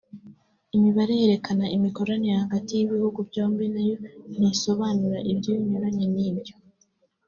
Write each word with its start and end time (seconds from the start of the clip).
Imibare 0.77 1.11
yerekana 1.21 1.65
imikoranire 1.75 2.35
hagati 2.43 2.71
y’ibihugu 2.73 3.19
byombi 3.29 3.65
nayo 3.73 3.95
ntisobanura 4.37 5.17
ibinyuranye 5.29 6.05
n’ibyo 6.15 6.55